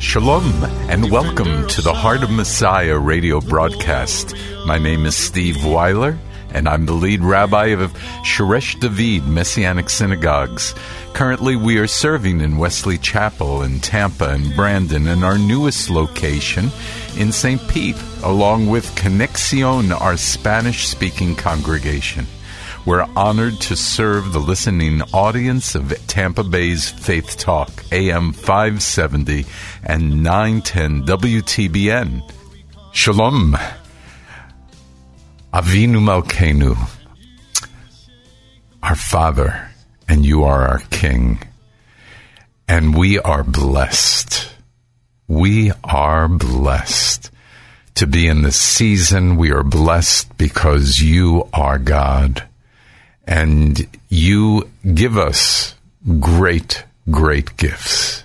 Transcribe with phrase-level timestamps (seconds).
[0.00, 4.34] Shalom and welcome to the Heart of Messiah radio broadcast.
[4.64, 6.18] My name is Steve Weiler
[6.54, 7.92] and I'm the lead rabbi of
[8.24, 10.74] Shoresh David Messianic Synagogues.
[11.12, 16.70] Currently, we are serving in Wesley Chapel in Tampa and Brandon and our newest location
[17.18, 17.60] in St.
[17.68, 22.26] Pete, along with Conexion, our Spanish speaking congregation.
[22.86, 29.44] We're honored to serve the listening audience of Tampa Bay's Faith Talk, AM 570
[29.84, 32.32] and 910 WTBN.
[32.92, 33.54] Shalom.
[35.52, 36.74] Avinu Malkeinu,
[38.82, 39.68] our Father,
[40.08, 41.38] and you are our King.
[42.66, 44.54] And we are blessed.
[45.28, 47.30] We are blessed
[47.96, 49.36] to be in this season.
[49.36, 52.46] We are blessed because you are God
[53.30, 55.76] and you give us
[56.18, 58.24] great, great gifts,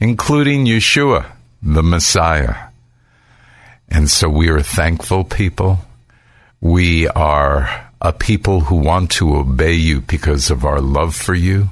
[0.00, 1.30] including Yeshua,
[1.62, 2.56] the Messiah.
[3.88, 5.78] And so we are thankful people.
[6.60, 11.68] We are a people who want to obey you because of our love for you.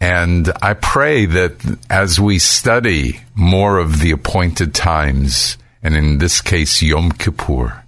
[0.00, 6.40] And I pray that as we study more of the appointed times, and in this
[6.40, 7.84] case, Yom Kippur,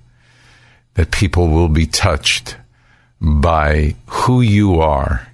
[0.92, 2.56] that people will be touched
[3.20, 5.28] by who you are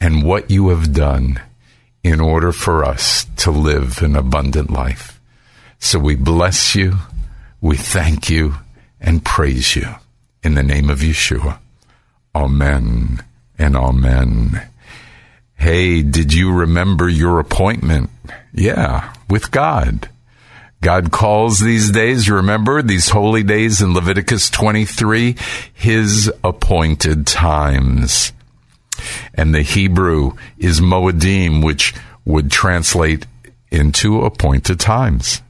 [0.00, 1.40] and what you have done
[2.02, 5.20] in order for us to live an abundant life.
[5.78, 6.96] So we bless you,
[7.60, 8.54] we thank you,
[9.00, 9.86] and praise you
[10.42, 11.58] in the name of Yeshua.
[12.34, 13.22] Amen
[13.58, 14.68] and amen.
[15.54, 18.10] Hey, did you remember your appointment?
[18.52, 20.08] Yeah, with God.
[20.80, 25.36] God calls these days, remember these holy days in Leviticus 23,
[25.74, 28.32] his appointed times.
[29.34, 31.94] And the Hebrew is Moedim, which
[32.24, 33.26] would translate
[33.70, 35.42] into appointed times.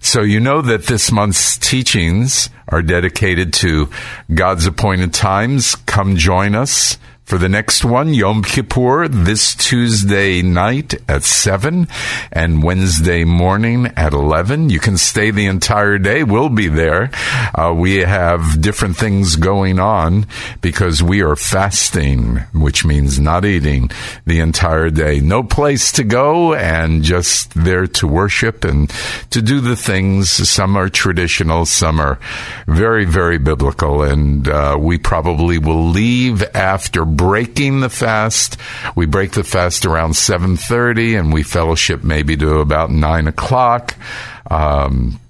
[0.00, 3.90] So you know that this month's teachings are dedicated to
[4.32, 5.74] God's appointed times.
[5.74, 6.98] Come join us
[7.30, 11.86] for the next one, Yom Kippur, this Tuesday night at 7
[12.32, 14.68] and Wednesday morning at 11.
[14.68, 16.24] You can stay the entire day.
[16.24, 17.12] We'll be there.
[17.54, 20.26] Uh, we have different things going on
[20.60, 23.92] because we are fasting, which means not eating
[24.26, 25.20] the entire day.
[25.20, 28.90] No place to go and just there to worship and
[29.30, 30.30] to do the things.
[30.30, 32.18] Some are traditional, some are
[32.66, 34.02] very, very biblical.
[34.02, 38.56] And uh, we probably will leave after breaking the fast.
[38.96, 43.94] We break the fast around 7.30 and we fellowship maybe to about 9 o'clock.
[44.50, 45.20] Um,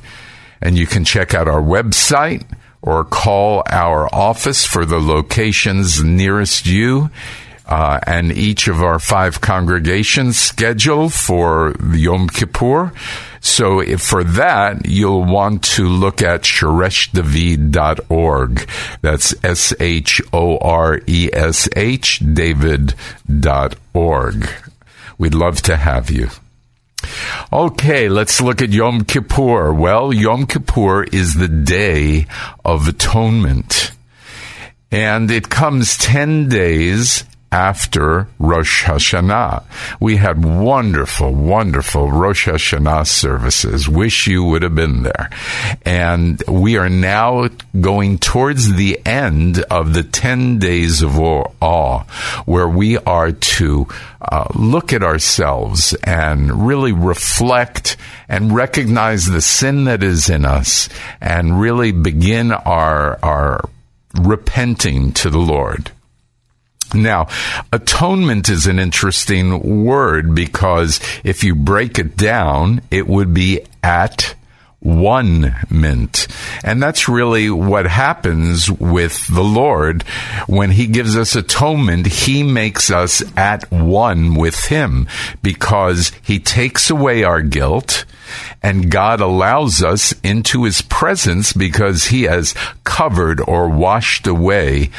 [0.60, 2.44] And you can check out our website
[2.82, 7.10] or call our office for the locations nearest you.
[7.66, 12.92] Uh, and each of our five congregations schedule for Yom Kippur.
[13.44, 18.68] So for that, you'll want to look at shoreshdavid.org.
[19.02, 20.22] That's S-H-O-R-E-S-H
[22.34, 24.48] David.org.
[25.18, 26.28] We'd love to have you.
[27.52, 29.74] Okay, let's look at Yom Kippur.
[29.74, 32.26] Well, Yom Kippur is the Day
[32.64, 33.90] of Atonement.
[34.90, 37.24] And it comes 10 days
[37.54, 39.62] after Rosh Hashanah.
[40.00, 43.88] We had wonderful, wonderful Rosh Hashanah services.
[43.88, 45.30] Wish you would have been there.
[45.84, 47.48] And we are now
[47.80, 52.00] going towards the end of the 10 days of awe,
[52.44, 53.86] where we are to
[54.20, 57.96] uh, look at ourselves and really reflect
[58.28, 60.88] and recognize the sin that is in us
[61.20, 63.68] and really begin our, our
[64.20, 65.92] repenting to the Lord.
[66.94, 67.28] Now,
[67.72, 74.34] atonement is an interesting word because if you break it down, it would be at
[74.84, 76.28] one mint.
[76.62, 80.02] And that's really what happens with the Lord.
[80.46, 85.08] When He gives us atonement, He makes us at one with Him
[85.42, 88.04] because He takes away our guilt
[88.62, 92.54] and God allows us into His presence because He has
[92.84, 94.90] covered or washed away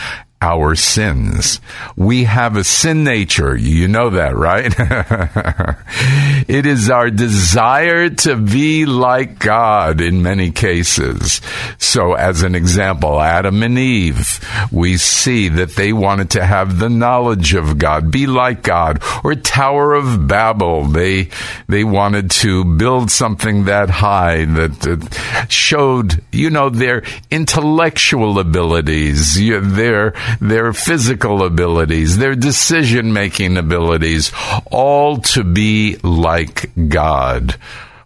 [0.45, 1.59] our sins.
[1.95, 3.57] We have a sin nature.
[3.57, 4.71] You know that, right?
[6.47, 11.41] it is our desire to be like God in many cases.
[11.79, 14.39] So, as an example, Adam and Eve,
[14.71, 19.33] we see that they wanted to have the knowledge of God, be like God, or
[19.33, 20.83] Tower of Babel.
[20.83, 21.29] They,
[21.67, 27.01] they wanted to build something that high that, that showed, you know, their
[27.31, 34.31] intellectual abilities, their, their physical abilities, their decision making abilities,
[34.71, 37.57] all to be like God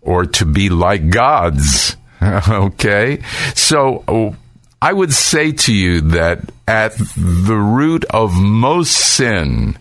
[0.02, 1.96] or to be like gods.
[2.22, 3.22] okay?
[3.56, 4.36] So,
[4.82, 9.78] I would say to you that at the root of most sin,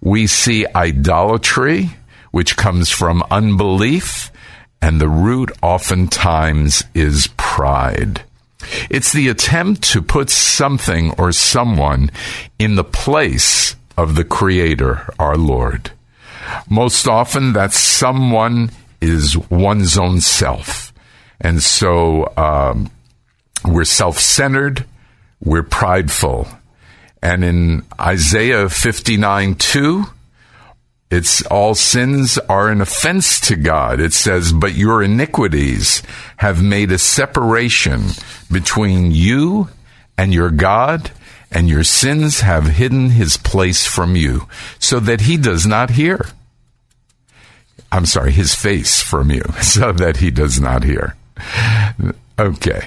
[0.00, 1.90] we see idolatry,
[2.30, 4.30] which comes from unbelief,
[4.80, 8.22] and the root oftentimes is pride.
[8.88, 12.10] It's the attempt to put something or someone
[12.58, 15.92] in the place of the Creator, our Lord.
[16.68, 20.92] Most often, that someone is one's own self.
[21.40, 22.90] And so um,
[23.64, 24.84] we're self centered,
[25.42, 26.48] we're prideful.
[27.22, 30.04] And in Isaiah 59 2,
[31.10, 33.98] it's all sins are an offense to God.
[33.98, 36.02] It says, but your iniquities
[36.36, 38.10] have made a separation
[38.50, 39.68] between you
[40.16, 41.10] and your God,
[41.50, 44.46] and your sins have hidden his place from you,
[44.78, 46.26] so that he does not hear.
[47.90, 51.16] I'm sorry, his face from you, so that he does not hear.
[52.38, 52.86] Okay.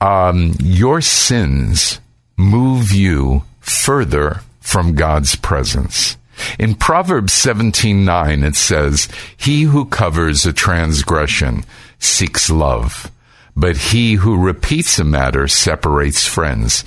[0.00, 2.00] Um, your sins
[2.36, 6.16] move you further from God's presence.
[6.58, 11.64] In Proverbs 17:9 it says, "He who covers a transgression
[11.98, 13.10] seeks love,
[13.56, 16.84] but he who repeats a matter separates friends."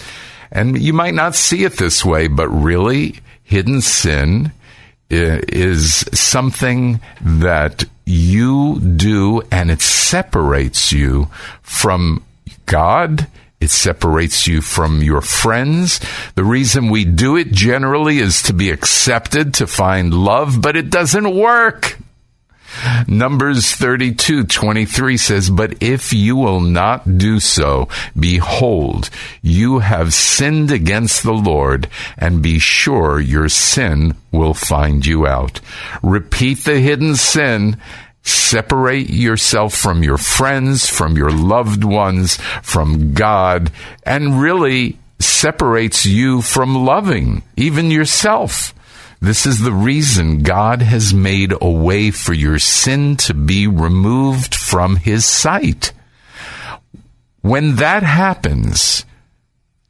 [0.51, 4.51] And you might not see it this way, but really hidden sin
[5.09, 11.27] is something that you do and it separates you
[11.61, 12.23] from
[12.65, 13.27] God
[13.65, 15.99] it separates you from your friends.
[16.35, 20.91] The reason we do it generally is to be accepted, to find love, but it
[20.91, 21.97] doesn't work.
[23.07, 27.87] Numbers 32, 23 says, But if you will not do so,
[28.19, 29.09] behold,
[29.41, 35.59] you have sinned against the Lord, and be sure your sin will find you out.
[36.03, 37.77] Repeat the hidden sin,
[38.25, 43.71] Separate yourself from your friends, from your loved ones, from God,
[44.03, 48.73] and really separates you from loving even yourself.
[49.21, 54.55] This is the reason God has made a way for your sin to be removed
[54.55, 55.93] from his sight.
[57.41, 59.05] When that happens,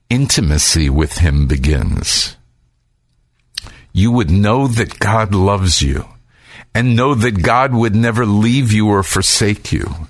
[0.09, 2.35] intimacy with him begins.
[3.93, 6.05] You would know that God loves you
[6.75, 10.09] and know that God would never leave you or forsake you.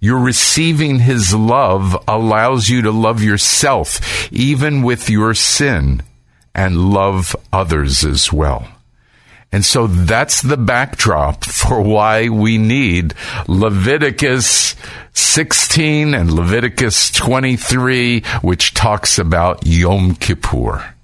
[0.00, 6.02] Your receiving His love allows you to love yourself, even with your sin,
[6.54, 8.66] and love others as well.
[9.52, 13.12] And so that's the backdrop for why we need
[13.46, 14.74] Leviticus
[15.12, 20.94] 16 and Leviticus 23, which talks about Yom Kippur.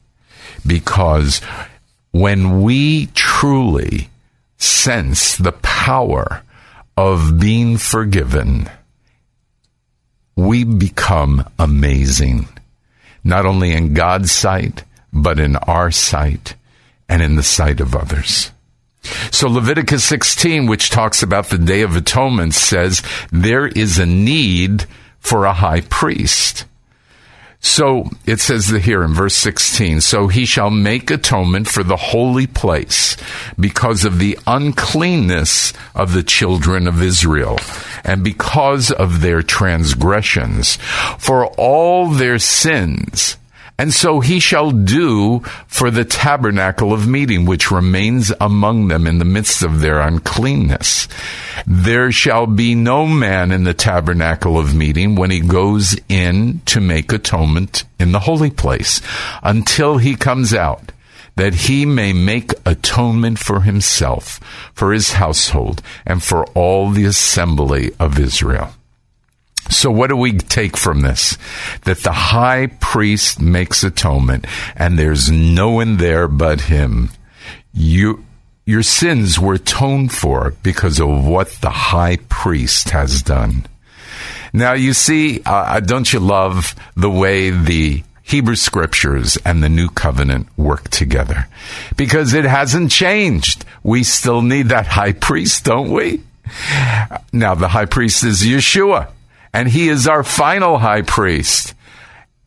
[0.66, 1.40] Because
[2.10, 4.08] when we truly
[4.58, 6.42] sense the power
[6.96, 8.68] of being forgiven,
[10.36, 12.48] we become amazing,
[13.24, 16.54] not only in God's sight, but in our sight
[17.08, 18.50] and in the sight of others.
[19.30, 24.86] So Leviticus 16, which talks about the Day of Atonement, says there is a need
[25.18, 26.64] for a high priest.
[27.60, 32.46] So it says here in verse 16, so he shall make atonement for the holy
[32.46, 33.16] place
[33.58, 37.58] because of the uncleanness of the children of Israel
[38.04, 40.76] and because of their transgressions,
[41.18, 43.36] for all their sins
[43.78, 49.18] and so he shall do for the tabernacle of meeting, which remains among them in
[49.18, 51.06] the midst of their uncleanness.
[51.64, 56.80] There shall be no man in the tabernacle of meeting when he goes in to
[56.80, 59.00] make atonement in the holy place
[59.44, 60.90] until he comes out
[61.36, 64.40] that he may make atonement for himself,
[64.74, 68.74] for his household, and for all the assembly of Israel.
[69.70, 71.36] So what do we take from this?
[71.84, 74.46] That the high priest makes atonement
[74.76, 77.10] and there's no one there but him.
[77.74, 78.24] You,
[78.64, 83.66] your sins were atoned for because of what the high priest has done.
[84.52, 89.68] Now you see, uh, uh don't you love the way the Hebrew scriptures and the
[89.68, 91.46] new covenant work together?
[91.96, 93.64] Because it hasn't changed.
[93.82, 96.22] We still need that high priest, don't we?
[97.32, 99.08] Now the high priest is Yeshua
[99.52, 101.74] and he is our final high priest.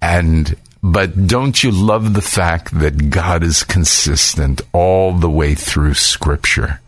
[0.01, 5.93] And but don't you love the fact that God is consistent all the way through
[5.93, 6.79] scripture?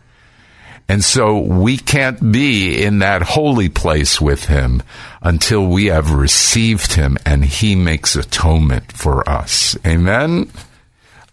[0.88, 4.82] And so we can't be in that holy place with him
[5.22, 9.78] until we have received him and he makes atonement for us.
[9.86, 10.50] Amen.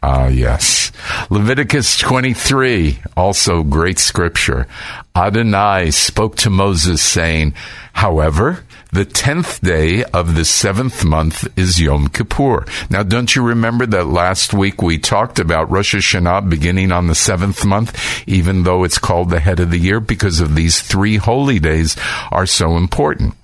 [0.04, 0.92] Ah, yes.
[1.30, 4.68] Leviticus 23, also great scripture.
[5.16, 7.54] Adonai spoke to Moses saying,
[7.94, 12.66] however, the tenth day of the seventh month is Yom Kippur.
[12.90, 17.16] Now, don't you remember that last week we talked about Rosh Hashanah beginning on the
[17.16, 21.16] seventh month, even though it's called the head of the year, because of these three
[21.16, 21.96] holy days
[22.32, 23.36] are so important.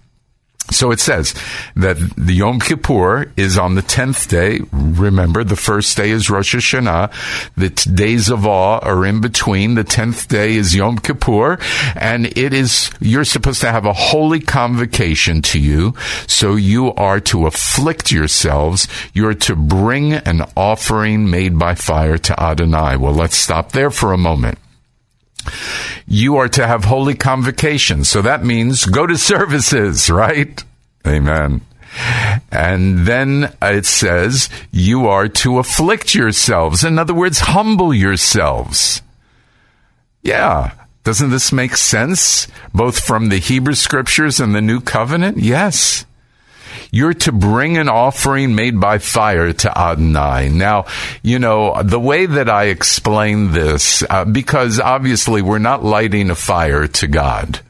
[0.69, 1.33] So it says
[1.75, 4.59] that the Yom Kippur is on the 10th day.
[4.71, 7.11] Remember, the first day is Rosh Hashanah.
[7.55, 9.75] The t- days of awe are in between.
[9.75, 11.57] The 10th day is Yom Kippur.
[11.95, 15.95] And it is, you're supposed to have a holy convocation to you.
[16.27, 18.89] So you are to afflict yourselves.
[19.13, 22.97] You're to bring an offering made by fire to Adonai.
[22.97, 24.59] Well, let's stop there for a moment
[26.07, 28.09] you are to have holy convocations.
[28.09, 30.63] So that means go to services, right?
[31.05, 31.61] Amen.
[32.51, 36.83] And then it says, you are to afflict yourselves.
[36.83, 39.01] In other words, humble yourselves.
[40.21, 40.73] Yeah.
[41.03, 42.47] Doesn't this make sense?
[42.73, 45.37] Both from the Hebrew scriptures and the new covenant?
[45.37, 46.05] Yes.
[46.91, 50.49] You're to bring an offering made by fire to Adonai.
[50.49, 50.85] Now,
[51.21, 56.35] you know, the way that I explain this, uh, because obviously we're not lighting a
[56.35, 57.61] fire to God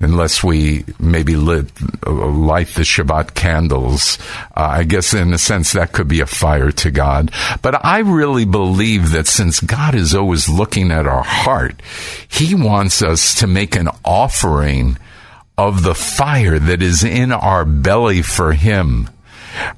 [0.00, 1.70] unless we maybe lit,
[2.06, 4.18] uh, light the Shabbat candles.
[4.54, 7.30] Uh, I guess in a sense that could be a fire to God.
[7.62, 11.80] But I really believe that since God is always looking at our heart,
[12.28, 14.98] He wants us to make an offering
[15.58, 19.08] of the fire that is in our belly for Him.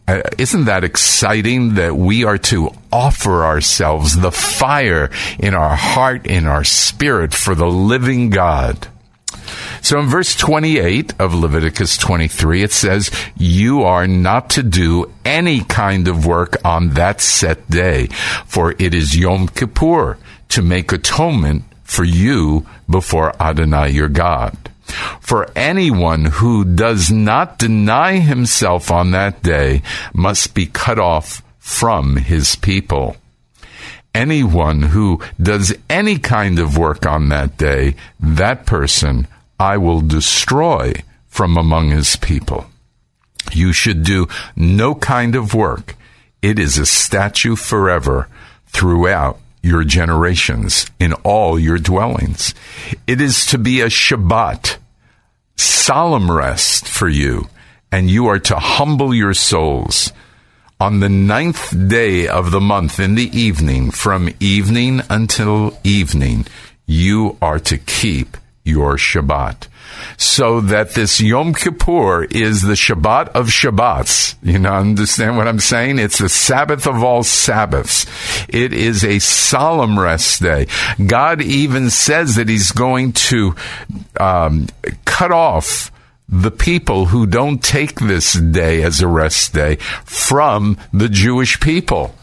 [0.09, 6.27] Uh, isn't that exciting that we are to offer ourselves the fire in our heart,
[6.27, 8.89] in our spirit for the living God?
[9.83, 15.61] So in verse 28 of Leviticus 23, it says, You are not to do any
[15.61, 18.07] kind of work on that set day,
[18.47, 20.19] for it is Yom Kippur
[20.51, 24.68] to make atonement for you before Adonai your God.
[25.29, 29.83] For anyone who does not deny himself on that day
[30.15, 33.19] must be cut off from his people.
[34.15, 39.27] Anyone who does any kind of work on that day, that person
[39.61, 40.95] I will destroy
[41.27, 42.65] from among his people.
[43.53, 45.95] You should do no kind of work.
[46.41, 48.29] It is a statute forever
[48.69, 52.55] throughout your generations in all your dwellings.
[53.07, 54.79] It is to be a Shabbat,
[55.59, 57.49] solemn rest for you,
[57.91, 60.13] and you are to humble your souls.
[60.81, 66.47] on the ninth day of the month in the evening, from evening until evening,
[66.87, 69.67] you are to keep your Shabbat.
[70.17, 74.37] So that this Yom Kippur is the Shabbat of Shabbats.
[74.43, 75.99] You know, understand what I'm saying?
[75.99, 78.07] It's the Sabbath of all Sabbaths.
[78.49, 80.67] It is a solemn rest day.
[81.05, 83.55] God even says that He's going to
[84.19, 84.67] um,
[85.05, 85.91] cut off
[86.29, 92.15] the people who don't take this day as a rest day from the Jewish people.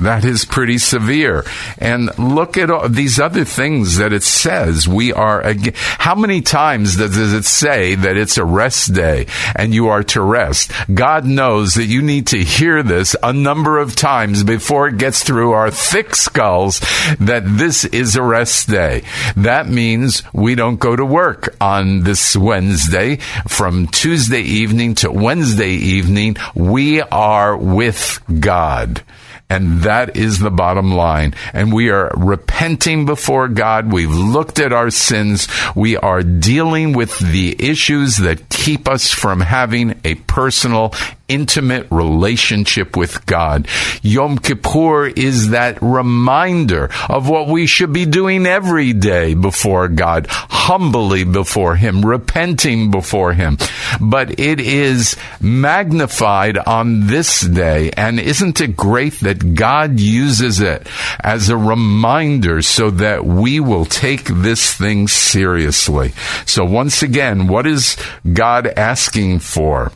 [0.00, 1.44] That is pretty severe.
[1.76, 4.86] And look at all these other things that it says.
[4.86, 5.42] We are,
[5.74, 9.26] how many times does it say that it's a rest day
[9.56, 10.70] and you are to rest?
[10.94, 15.24] God knows that you need to hear this a number of times before it gets
[15.24, 16.78] through our thick skulls
[17.18, 19.02] that this is a rest day.
[19.36, 23.16] That means we don't go to work on this Wednesday
[23.48, 26.36] from Tuesday evening to Wednesday evening.
[26.54, 29.02] We are with God.
[29.50, 31.34] And that is the bottom line.
[31.54, 33.90] And we are repenting before God.
[33.90, 35.48] We've looked at our sins.
[35.74, 40.92] We are dealing with the issues that keep us from having a personal,
[41.28, 43.68] intimate relationship with God.
[44.02, 50.26] Yom Kippur is that reminder of what we should be doing every day before God,
[50.28, 53.58] humbly before Him, repenting before Him.
[54.00, 57.90] But it is magnified on this day.
[57.96, 60.86] And isn't it great that God uses it
[61.20, 66.12] as a reminder so that we will take this thing seriously?
[66.46, 67.96] So once again, what is
[68.32, 69.92] God asking for?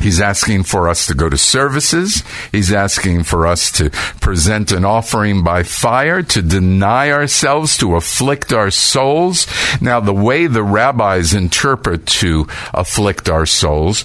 [0.00, 2.24] He's asking for us to go to services.
[2.50, 3.90] He's asking for us to
[4.20, 9.46] present an offering by fire, to deny ourselves, to afflict our souls.
[9.80, 14.04] Now, the way the rabbis interpret to afflict our souls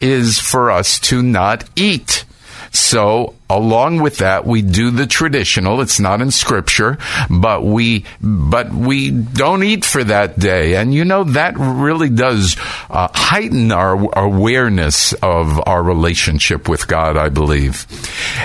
[0.00, 2.25] is for us to not eat.
[2.72, 5.80] So, along with that, we do the traditional.
[5.80, 6.98] It's not in scripture,
[7.30, 10.76] but we, but we don't eat for that day.
[10.76, 12.56] And you know, that really does
[12.90, 17.86] uh, heighten our awareness of our relationship with God, I believe.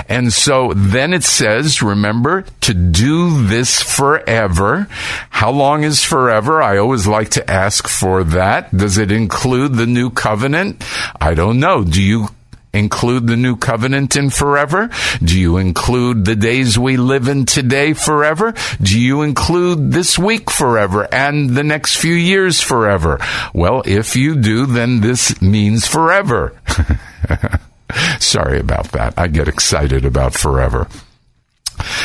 [0.08, 4.86] And so then it says, remember to do this forever.
[5.30, 6.62] How long is forever?
[6.62, 8.74] I always like to ask for that.
[8.76, 10.82] Does it include the new covenant?
[11.20, 11.84] I don't know.
[11.84, 12.28] Do you
[12.72, 14.90] include the new covenant in forever?
[15.22, 18.54] Do you include the days we live in today forever?
[18.80, 23.18] Do you include this week forever and the next few years forever?
[23.54, 26.58] Well, if you do, then this means forever.
[28.20, 29.14] Sorry about that.
[29.16, 30.88] I get excited about forever.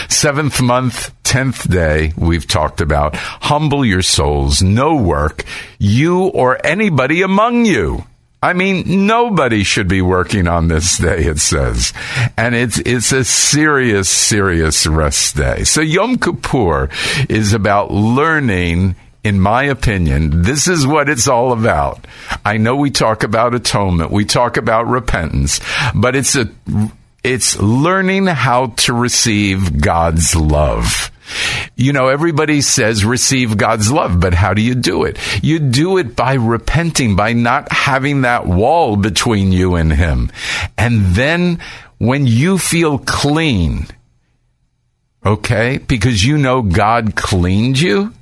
[0.10, 5.44] Seventh month, tenth day, we've talked about humble your souls, no work,
[5.78, 8.06] you or anybody among you.
[8.42, 11.92] I mean, nobody should be working on this day, it says.
[12.38, 15.64] And it's, it's a serious, serious rest day.
[15.64, 16.90] So Yom Kippur
[17.30, 22.06] is about learning in my opinion, this is what it's all about.
[22.46, 25.60] I know we talk about atonement, we talk about repentance,
[25.94, 26.50] but it's a,
[27.26, 31.12] it's learning how to receive God's love.
[31.76, 35.18] You know, everybody says receive God's love, but how do you do it?
[35.44, 40.32] You do it by repenting, by not having that wall between you and Him.
[40.78, 41.60] And then
[41.98, 43.88] when you feel clean,
[45.26, 48.14] okay, because you know God cleaned you,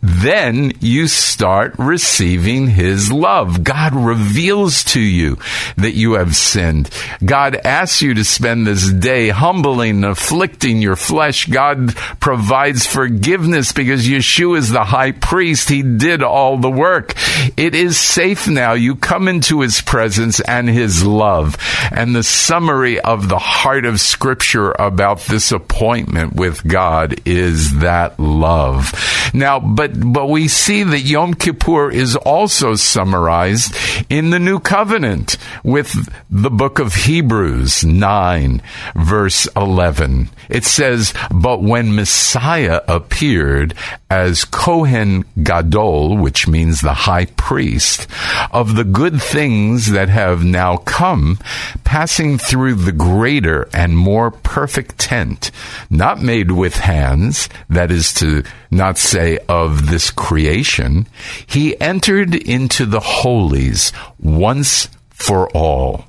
[0.00, 3.64] then you start receiving His love.
[3.64, 5.38] God reveals to you
[5.76, 6.90] that you have sinned.
[7.24, 11.46] God asks you to spend this day humbling, afflicting your flesh.
[11.46, 15.68] God provides forgiveness because Yeshua is the high priest.
[15.68, 17.14] He did all the work.
[17.56, 18.72] It is safe now.
[18.72, 21.56] You come into His presence and His love.
[21.92, 28.18] And the summary of the heart of Scripture about this appointment with God is that
[28.18, 28.92] love.
[29.34, 33.74] Now, but but we see that Yom Kippur is also summarized
[34.08, 38.62] in the New Covenant with the book of Hebrews 9
[38.94, 40.30] verse 11.
[40.48, 43.74] It says, "But when Messiah appeared
[44.08, 48.06] as Kohen Gadol, which means the high priest,
[48.52, 51.38] of the good things that have now come,
[51.82, 55.50] passing through the greater and more perfect tent,
[55.90, 61.08] not made with hands, that is to not say of this creation,
[61.46, 66.04] he entered into the holies once for all,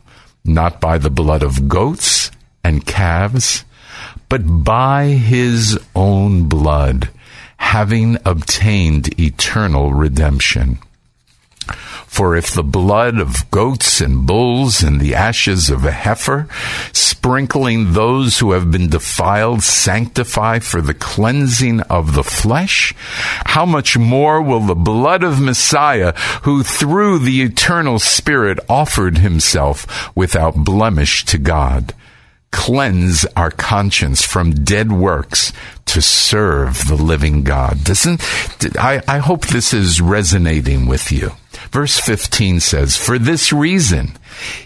[0.46, 2.30] not by the blood of goats
[2.64, 3.64] and calves,
[4.30, 7.10] but by his own blood,
[7.58, 10.80] having obtained eternal redemption.
[12.08, 16.48] For if the blood of goats and bulls and the ashes of a heifer,
[16.94, 22.94] sprinkling those who have been defiled, sanctify for the cleansing of the flesh,
[23.46, 30.16] how much more will the blood of Messiah, who through the eternal Spirit offered himself
[30.16, 31.94] without blemish to God,
[32.52, 35.52] cleanse our conscience from dead works
[35.86, 37.84] to serve the living God.
[37.84, 38.22] Doesn't
[38.78, 41.32] I, I hope this is resonating with you.
[41.72, 44.18] Verse 15 says, For this reason,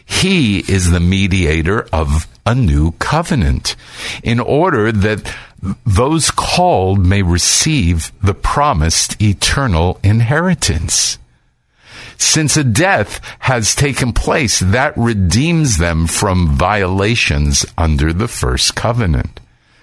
[0.06, 3.76] he is the mediator of a new covenant,
[4.24, 5.34] in order that
[5.86, 11.18] those called may receive the promised eternal inheritance.
[12.22, 19.40] Since a death has taken place, that redeems them from violations under the first covenant.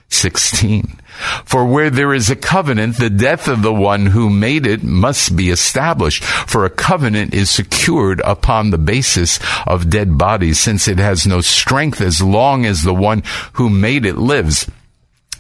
[0.09, 1.01] 16.
[1.45, 5.35] For where there is a covenant, the death of the one who made it must
[5.35, 6.23] be established.
[6.25, 11.41] For a covenant is secured upon the basis of dead bodies, since it has no
[11.41, 13.25] strength as long as the one
[13.55, 14.71] who made it lives.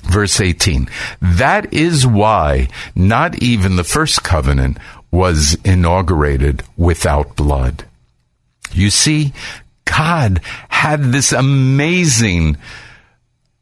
[0.02, 0.88] Verse 18.
[1.22, 4.78] That is why not even the first covenant
[5.10, 7.84] was inaugurated without blood.
[8.72, 9.32] You see,
[9.84, 12.56] God had this amazing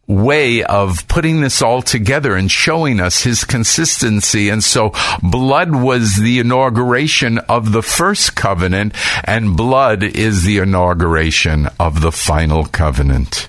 [0.07, 4.49] way of putting this all together and showing us his consistency.
[4.49, 11.69] And so blood was the inauguration of the first covenant and blood is the inauguration
[11.81, 13.49] of the final covenant.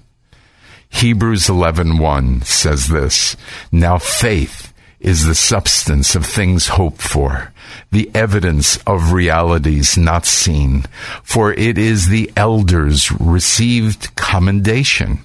[0.89, 3.35] Hebrews 11:1 says this,
[3.71, 4.66] now faith
[4.99, 7.53] is the substance of things hoped for,
[7.91, 10.83] the evidence of realities not seen,
[11.23, 15.19] for it is the elders received commendation.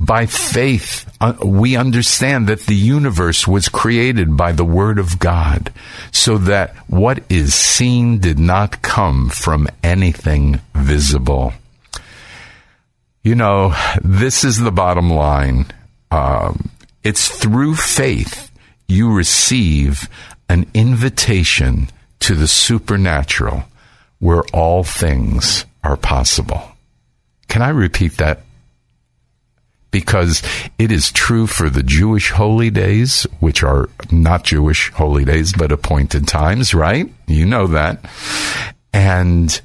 [0.00, 5.72] By faith, uh, we understand that the universe was created by the Word of God,
[6.10, 11.52] so that what is seen did not come from anything visible.
[13.22, 15.66] You know, this is the bottom line.
[16.10, 16.70] Um,
[17.04, 18.50] it's through faith
[18.88, 20.08] you receive
[20.48, 21.88] an invitation
[22.20, 23.64] to the supernatural
[24.18, 26.62] where all things are possible.
[27.48, 28.42] Can I repeat that?
[29.90, 30.42] Because
[30.78, 35.72] it is true for the Jewish holy days, which are not Jewish holy days, but
[35.72, 37.12] appointed times, right?
[37.26, 38.04] You know that.
[38.92, 39.60] And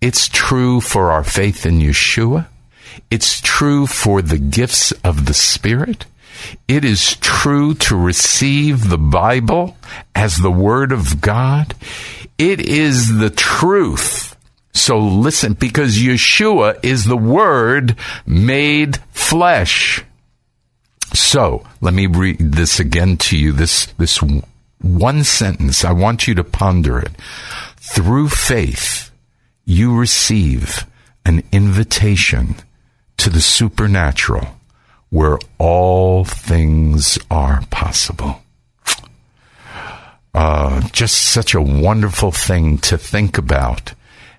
[0.00, 2.46] it's true for our faith in Yeshua.
[3.10, 6.06] It's true for the gifts of the Spirit.
[6.68, 9.76] It is true to receive the Bible
[10.14, 11.74] as the Word of God.
[12.38, 14.36] It is the truth.
[14.72, 20.04] So listen, because Yeshua is the Word made flesh.
[21.12, 23.52] So let me read this again to you.
[23.52, 24.20] This, this
[24.80, 25.84] one sentence.
[25.84, 27.10] I want you to ponder it.
[27.76, 29.10] Through faith,
[29.64, 30.86] you receive
[31.24, 32.56] an invitation
[33.18, 34.48] to the supernatural
[35.10, 38.42] where all things are possible.
[40.32, 43.94] Uh, just such a wonderful thing to think about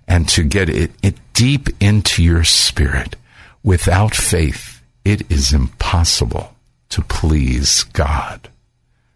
[0.08, 3.16] and to get it, it deep into your spirit.
[3.64, 6.56] Without faith, it is impossible
[6.90, 8.50] to please God.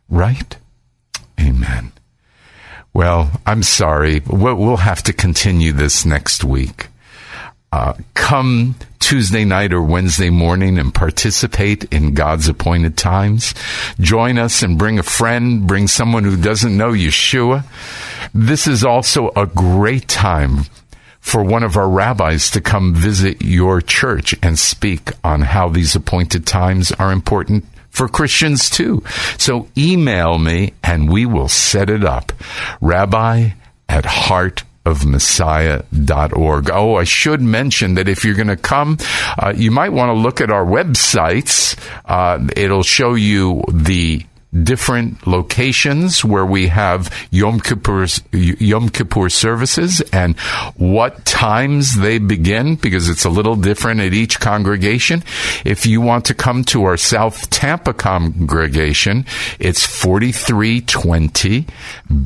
[0.10, 0.58] Right?
[1.40, 1.92] Amen.
[2.94, 4.22] Well, I'm sorry.
[4.26, 6.88] We'll have to continue this next week.
[7.76, 13.54] Uh, come Tuesday night or Wednesday morning and participate in God's appointed times.
[14.00, 17.66] Join us and bring a friend, bring someone who doesn't know Yeshua.
[18.34, 20.64] This is also a great time
[21.20, 25.98] for one of our rabbis to come visit your church and speak on how these
[25.98, 29.04] appointed times are important for Christians too.
[29.38, 32.32] So email me and we will set it up.
[32.80, 33.50] Rabbi
[33.90, 36.70] at heart of Messiah.org.
[36.72, 38.98] Oh, I should mention that if you're going to come,
[39.38, 41.78] uh, you might want to look at our websites.
[42.06, 44.26] Uh, it'll show you the
[44.64, 50.38] different locations where we have Yom Kippur, Yom Kippur services and
[50.78, 55.24] what times they begin because it's a little different at each congregation.
[55.66, 59.26] If you want to come to our South Tampa congregation,
[59.60, 61.66] it's 4320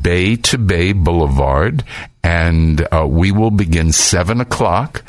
[0.00, 1.84] Bay to Bay Boulevard
[2.22, 5.02] and uh, we will begin 7 o'clock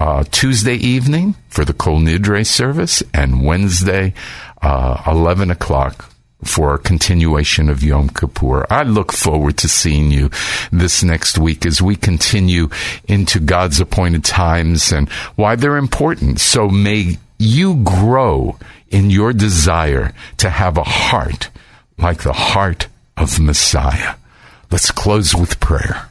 [0.00, 4.12] uh, Tuesday evening for the Kol Nidre service and Wednesday,
[4.60, 6.10] uh, 11 o'clock
[6.44, 8.66] for a continuation of Yom Kippur.
[8.70, 10.30] I look forward to seeing you
[10.70, 12.68] this next week as we continue
[13.08, 16.40] into God's appointed times and why they're important.
[16.40, 18.58] So may you grow
[18.90, 21.50] in your desire to have a heart
[21.98, 24.14] like the heart of Messiah.
[24.70, 26.10] Let's close with prayer.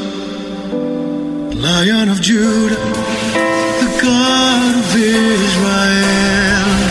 [1.61, 6.90] Lion of Judah, the God of Israel.